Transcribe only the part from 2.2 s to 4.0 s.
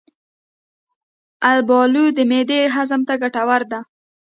معدې هضم ته ګټوره ده.